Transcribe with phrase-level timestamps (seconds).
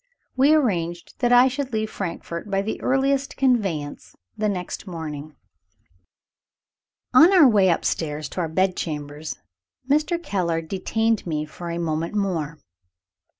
[0.35, 5.35] We arranged that I should leave Frankfort by the earliest conveyance the next morning.
[7.13, 9.37] On our way upstairs to our bed chambers,
[9.87, 10.17] Mr.
[10.19, 12.57] Keller detained me for a moment more.